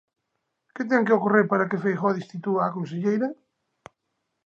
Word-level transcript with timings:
Que 0.75 0.83
ten 0.89 1.05
que 1.07 1.15
ocorrer 1.17 1.45
para 1.51 1.67
que 1.69 1.81
Feijóo 1.83 2.15
destitúa 2.19 2.61
a 2.63 2.73
conselleira? 2.77 3.29